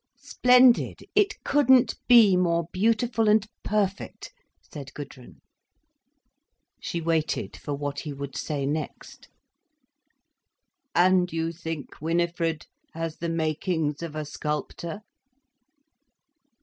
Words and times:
"Splendid. 0.17 1.03
It 1.13 1.43
couldn't 1.43 1.93
be 2.07 2.35
more 2.35 2.65
beautiful 2.73 3.29
and 3.29 3.45
perfect," 3.63 4.33
said 4.59 4.91
Gudrun. 4.95 5.41
She 6.79 6.99
waited 6.99 7.55
for 7.55 7.75
what 7.75 7.99
he 7.99 8.11
would 8.11 8.35
say 8.35 8.65
next. 8.65 9.27
"And 10.95 11.31
you 11.31 11.51
think 11.51 12.01
Winifred 12.01 12.65
has 12.95 13.17
the 13.17 13.29
makings 13.29 14.01
of 14.01 14.15
a 14.15 14.25
sculptor?" 14.25 15.01